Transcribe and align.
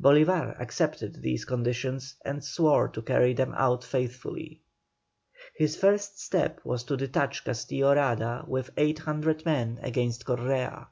Bolívar 0.00 0.56
accepted 0.60 1.22
these 1.22 1.44
conditions, 1.44 2.14
and 2.24 2.44
swore 2.44 2.86
to 2.86 3.02
carry 3.02 3.34
them 3.34 3.52
out 3.56 3.82
faithfully. 3.82 4.60
His 5.56 5.74
first 5.74 6.20
step 6.20 6.60
was 6.62 6.84
to 6.84 6.96
detach 6.96 7.44
Castillo 7.44 7.92
Rada 7.96 8.44
with 8.46 8.70
800 8.76 9.44
men 9.44 9.80
against 9.82 10.24
Correa. 10.24 10.86